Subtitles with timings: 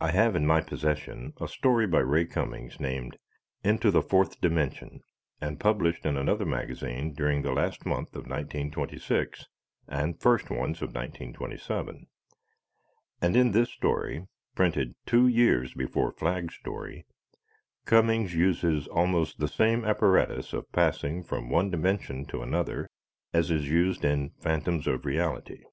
[0.00, 3.18] I have in my possession a story by Ray Cummings named
[3.64, 5.00] "Into the Fourth Dimension"
[5.40, 9.46] and published in another magazine during the last month of 1926
[9.88, 12.06] and first ones of 1927.
[13.20, 17.04] And in this story printed two years before Flagg's story
[17.86, 22.88] Cummings uses almost the same apparatus of passing from one dimension to another
[23.32, 25.64] as is used in "Phantoms of Reality."